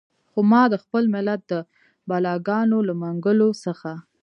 خو 0.31 0.39
ما 0.51 0.63
د 0.69 0.75
خپل 0.83 1.03
ملت 1.15 1.41
د 1.51 1.53
بلاګانو 2.09 2.77
له 2.87 2.93
منګولو 3.01 3.49
څخه. 3.63 3.91